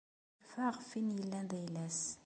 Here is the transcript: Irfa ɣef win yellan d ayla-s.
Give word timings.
Irfa 0.39 0.65
ɣef 0.75 0.89
win 0.95 1.09
yellan 1.17 1.45
d 1.51 1.51
ayla-s. 1.59 2.01